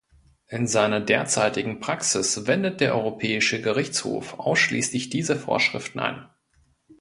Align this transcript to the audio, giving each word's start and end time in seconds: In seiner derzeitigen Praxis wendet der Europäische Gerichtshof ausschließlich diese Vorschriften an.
In 0.47 0.65
seiner 0.65 0.99
derzeitigen 0.99 1.79
Praxis 1.79 2.47
wendet 2.47 2.81
der 2.81 2.95
Europäische 2.95 3.61
Gerichtshof 3.61 4.39
ausschließlich 4.39 5.11
diese 5.11 5.35
Vorschriften 5.35 5.99
an. 5.99 6.27